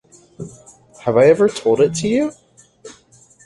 Have 1.01 1.15
I 1.15 1.25
ever 1.25 1.47
told 1.47 1.79
it 1.79 2.01
you? 2.03 2.31